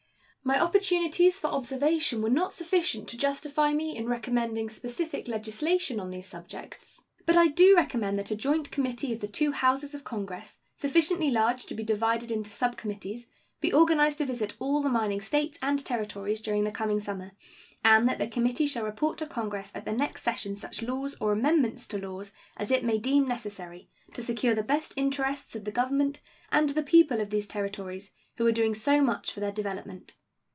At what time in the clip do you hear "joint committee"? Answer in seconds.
8.35-9.13